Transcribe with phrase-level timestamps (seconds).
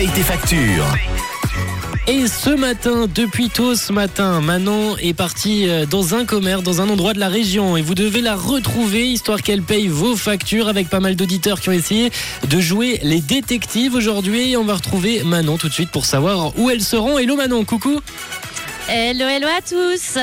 [0.00, 0.86] paye tes factures.
[2.06, 6.80] Et ce matin, depuis tôt ce matin, Manon est partie euh, dans un commerce, dans
[6.80, 10.68] un endroit de la région et vous devez la retrouver histoire qu'elle paye vos factures
[10.68, 12.10] avec pas mal d'auditeurs qui ont essayé
[12.48, 14.56] de jouer les détectives aujourd'hui.
[14.56, 17.18] On va retrouver Manon tout de suite pour savoir où elle se rend.
[17.18, 18.00] Hello Manon, coucou
[18.88, 20.18] Hello, hello à tous.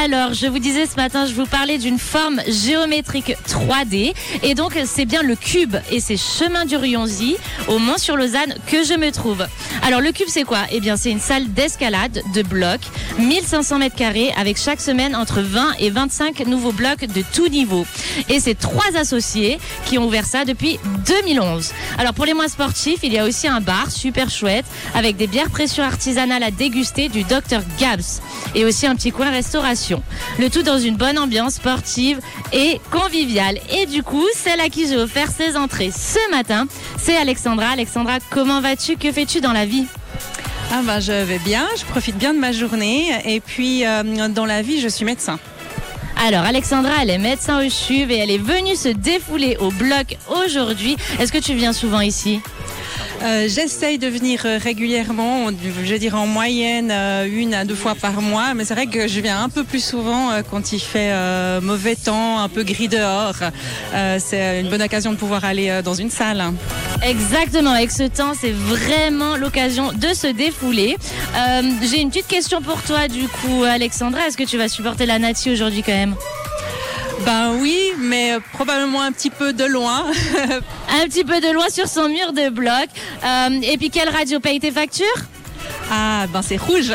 [0.00, 4.14] Alors, je vous disais ce matin, je vous parlais d'une forme géométrique 3D.
[4.42, 7.36] Et donc, c'est bien le cube et c'est chemin du Rionzi,
[7.68, 9.46] au Mont-sur-Lausanne, que je me trouve.
[9.82, 10.60] Alors, le cube, c'est quoi?
[10.72, 12.80] Eh bien, c'est une salle d'escalade de blocs,
[13.18, 17.86] 1500 mètres carrés, avec chaque semaine entre 20 et 25 nouveaux blocs de tout niveau.
[18.30, 21.70] Et c'est trois associés qui ont ouvert ça depuis 2011.
[21.98, 25.26] Alors, pour les moins sportifs, il y a aussi un bar super chouette, avec des
[25.26, 28.20] bières pression artisanales à déguster du Dr Gabs
[28.54, 29.81] et aussi un petit coin restauration.
[30.38, 32.20] Le tout dans une bonne ambiance sportive
[32.52, 33.58] et conviviale.
[33.70, 36.66] Et du coup, celle à qui j'ai offert ses entrées ce matin,
[36.98, 37.68] c'est Alexandra.
[37.70, 38.96] Alexandra, comment vas-tu?
[38.96, 39.86] Que fais-tu dans la vie?
[40.72, 44.46] Ah ben, je vais bien, je profite bien de ma journée et puis euh, dans
[44.46, 45.38] la vie je suis médecin.
[46.24, 50.16] Alors Alexandra, elle est médecin au CHUV et elle est venue se défouler au bloc
[50.46, 50.96] aujourd'hui.
[51.18, 52.40] Est-ce que tu viens souvent ici?
[53.22, 55.48] Euh, J'essaye de venir euh, régulièrement,
[55.84, 59.08] je dirais en moyenne euh, une à deux fois par mois, mais c'est vrai que
[59.08, 61.12] je viens un peu plus souvent quand il fait
[61.60, 63.36] mauvais temps, un peu gris dehors.
[64.18, 66.42] c'est une bonne occasion de pouvoir aller dans une salle.
[67.02, 70.96] Exactement, avec ce temps, c'est vraiment l'occasion de se défouler.
[71.82, 74.26] J'ai une petite question pour toi du coup, Alexandra.
[74.26, 76.14] Est-ce que tu vas supporter la Nati aujourd'hui quand même?
[77.24, 80.04] Ben oui, mais probablement un petit peu de loin.
[80.88, 82.88] un petit peu de loin sur son mur de bloc.
[83.24, 85.06] Euh, et puis quelle radio paye tes factures?
[85.90, 86.92] Ah ben c'est rouge.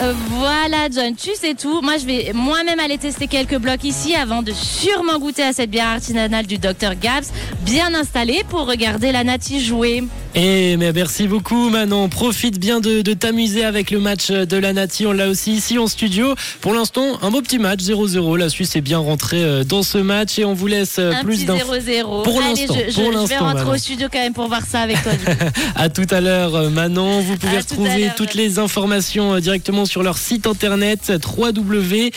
[0.00, 1.80] Euh, voilà John, tu sais tout.
[1.80, 5.70] Moi je vais moi-même aller tester quelques blocs ici avant de sûrement goûter à cette
[5.70, 7.24] bière artisanale du Dr Gabs,
[7.62, 10.04] bien installée pour regarder la Nati jouer.
[10.38, 14.74] Et eh, mais merci beaucoup Manon, profite bien de, t'amuser avec le match de la
[14.74, 16.34] Nati, on l'a aussi ici en studio.
[16.60, 19.96] Pour l'instant, un beau petit match 0-0, la Suisse est bien rentrée euh, dans ce
[19.96, 21.76] match et on vous laisse euh, plus d'infos.
[21.76, 22.22] 0-0.
[22.22, 25.12] Pour l'instant, je, vais rentrer au studio quand même pour voir ça avec toi.
[25.74, 30.46] à tout à l'heure Manon, vous pouvez retrouver toutes les informations directement sur leur site
[30.46, 32.12] internet www.lecube.ch.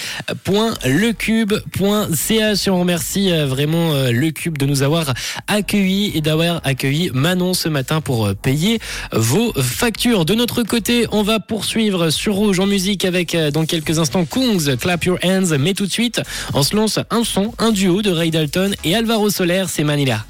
[2.68, 5.14] Et on remercie euh, vraiment euh, le Cube de nous avoir
[5.48, 8.80] accueillis et d'avoir accueilli Manon ce matin pour euh, payer
[9.12, 10.26] vos factures.
[10.26, 14.78] De notre côté, on va poursuivre sur Rouge en musique avec dans quelques instants Kungs,
[14.78, 15.58] Clap Your Hands.
[15.60, 16.22] Mais tout de suite,
[16.54, 20.26] on se lance un son, un duo de Ray Dalton et Alvaro Soler, c'est Manila.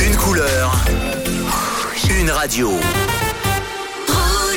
[0.00, 0.84] Une couleur.
[2.20, 2.72] Une radio.